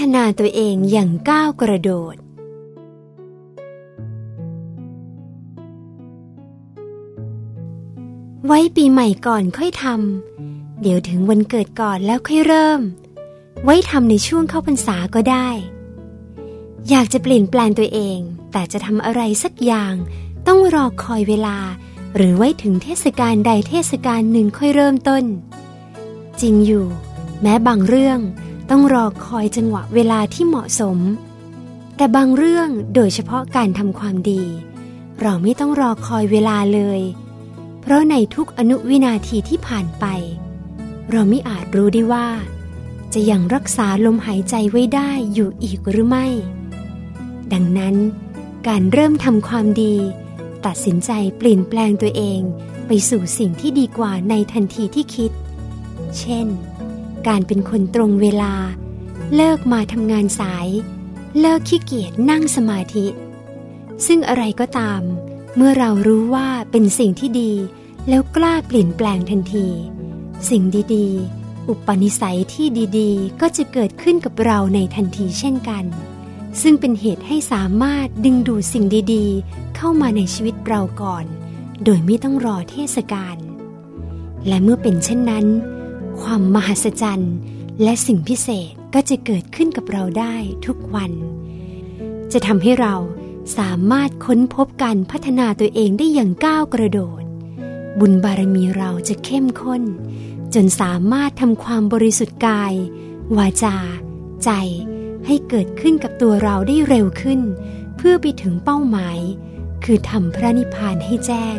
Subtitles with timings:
[0.00, 2.16] ฒนาตัวเองอย่างก้าวกระโดด
[8.46, 12.80] ไว้ปีใหม่ก่อนค่อยทำ เดี๋ยวถึงวันเกิดก่อนแล้วค่อยเริ่ม
[13.64, 15.48] ไว้ทำในช่วงเข้าพรรษาก็ได้
[16.88, 18.18] อยากจะเปลี่ยนแปลงตัวเอง
[18.52, 19.94] แต่จะทำอะไรสักอย่าง
[20.46, 21.58] ต้องรอคอยเวลา
[22.16, 25.24] หรือไว้ถึงเทศกาลใดเทศกาลหนึ่งค่อยเริ่มต้น
[26.40, 26.86] จริงอยู่
[27.42, 28.18] แม้บางเรื่อง
[28.70, 30.98] ต้องรอคอยจังหวะเวลาที่เหมาะสม
[31.96, 34.42] แต่บางเรื่องโดยเฉพาะการทำความดี
[35.20, 37.00] เราไม่ต้องรอคอยเวลาเลย
[37.80, 40.04] เพราะในทุกอนุวินาทีที่ผ่านไป
[41.10, 42.28] เราไม่อาจรู้ได้ว่า
[43.14, 46.26] จะยังรักษาลมหายใจไว้ได้อยู่อีกหรือไม่
[47.52, 47.96] ดังนั้น
[48.68, 49.94] การเริ่มทำความดี
[50.66, 52.40] ตัดสินใจเปลี่ยนแปลงตัวเอง
[52.86, 55.32] ไปสู่สิ่งที่ดีกว่าในทันทีที่คิด
[56.18, 56.46] เช่น
[57.26, 58.54] การเป็นคนตรงเวลา
[59.34, 60.68] เลิกมาทำงานสาย
[61.40, 63.06] เลิกขี้เกียจนั่งสมาธิ
[64.06, 65.02] ซึ่งอะไรก็ตาม
[65.56, 67.52] เมื่อเรารู้ว่าเป็นสิ่งที่ดี
[68.08, 69.66] แล้วกล้าเปลี่ยนแปลงทันที
[70.50, 70.62] สิ่ง
[70.94, 72.66] ดีๆ อุปนิสัยที่
[72.98, 75.84] ดีๆ ก็จะเกิดขึ้นกับเราในทันทีเช่นกัน
[76.62, 81.24] ซึ่งเป็นเหตุให้สามารถดึงดูดสิ่งดีๆ เข้ามาในชีวิตเราก่อน
[81.84, 83.36] โดยไม่ต้องรอเทศกาล
[84.46, 85.46] และเมื่อเป็นเช่นนั้น
[86.22, 87.36] ความมหัศจรรย์
[87.82, 90.34] และสิ่งพิเศษก็จะเกิดขึ้นกับเราได้
[90.66, 91.12] ทุกวัน
[92.32, 92.94] จะทำให้เรา
[93.58, 97.22] สามารถค้นพบการพัฒนาตัวเองได้อย่างก้าวกระโดด
[97.98, 99.82] บุญบารมีเราจะเข้มข้น
[100.54, 102.74] จนสามารถทำความบริสุทธิ์กาย
[103.38, 103.76] วาจา
[104.44, 104.50] ใจ
[105.26, 107.40] ให้เกิดขึ้นกับตัวเราได้เร็วขึ้น
[107.96, 109.18] เพื่อไปถึงเป้าหมาย
[109.84, 111.58] คือทำพระนิพพานให้แจ้ง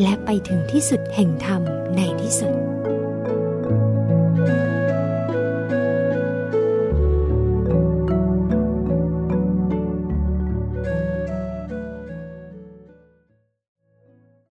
[0.00, 1.62] และไปถึงที่สุดแห่งธรรม
[1.96, 2.59] ในที่สุด